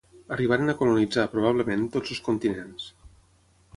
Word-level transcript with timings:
Arribaren 0.35 0.71
a 0.73 0.73
colonitzar, 0.79 1.25
probablement, 1.35 1.85
tots 1.97 2.15
els 2.17 2.23
continents. 2.31 2.89